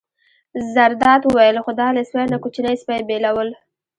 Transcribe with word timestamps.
زرداد 0.75 1.21
وویل: 1.25 1.57
خو 1.63 1.71
دا 1.79 1.87
له 1.95 2.01
سپۍ 2.09 2.25
نه 2.33 2.37
کوچنی 2.43 2.75
سپی 2.81 2.99
بېلول. 3.07 3.49